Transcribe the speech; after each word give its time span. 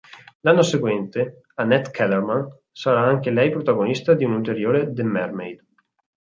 L'anno 0.39 0.63
seguente, 0.63 1.41
Annette 1.57 1.91
Kellerman 1.91 2.47
sarà 2.71 3.01
anche 3.01 3.29
lei 3.29 3.51
protagonista 3.51 4.15
di 4.15 4.23
un 4.23 4.31
ulteriore 4.31 4.91
"The 4.91 5.03
Mermaid". 5.03 5.63